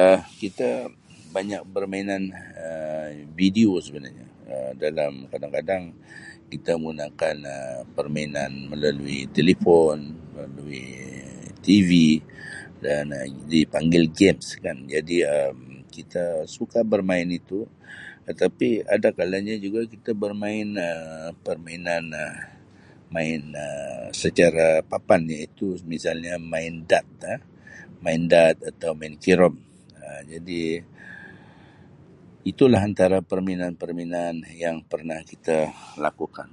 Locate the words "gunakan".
6.86-7.36